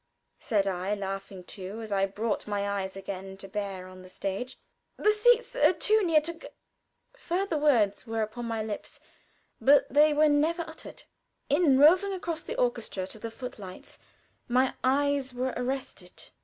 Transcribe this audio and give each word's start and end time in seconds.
said 0.39 0.65
I, 0.65 0.95
laughing 0.95 1.43
too, 1.43 1.79
as 1.79 1.91
I 1.91 2.07
brought 2.07 2.47
my 2.47 2.67
eyes 2.67 2.95
again 2.97 3.37
to 3.37 3.47
bear 3.47 3.85
on 3.85 4.01
the 4.01 4.09
stage. 4.09 4.57
"The 4.97 5.11
seats 5.11 5.55
are 5.55 5.73
too 5.73 6.01
near 6.03 6.19
toge" 6.19 6.45
Further 7.15 7.55
words 7.55 8.07
were 8.07 8.23
upon 8.23 8.45
my 8.47 8.63
lips, 8.63 8.99
but 9.61 9.87
they 9.93 10.11
were 10.11 10.27
never 10.27 10.63
uttered. 10.67 11.03
In 11.49 11.77
roving 11.77 12.13
across 12.13 12.41
the 12.41 12.57
orchestra 12.57 13.05
to 13.05 13.19
the 13.19 13.29
foot 13.29 13.59
lights 13.59 13.99
my 14.47 14.73
eyes 14.83 15.35
were 15.35 15.53
arrested. 15.55 16.31